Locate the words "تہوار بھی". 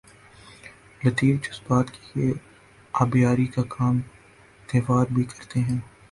4.67-5.23